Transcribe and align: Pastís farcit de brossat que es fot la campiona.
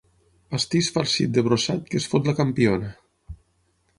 Pastís 0.53 0.87
farcit 0.95 1.35
de 1.35 1.43
brossat 1.49 1.85
que 1.91 2.01
es 2.01 2.09
fot 2.13 2.29
la 2.31 2.37
campiona. 2.39 2.89